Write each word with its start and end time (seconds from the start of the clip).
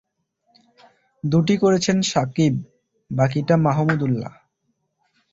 দুটি 1.23 1.55
করেছেন 1.57 1.97
সাকিব, 2.01 2.53
বাকিটা 3.11 3.55
মাহমুদউল্লাহ। 3.57 4.33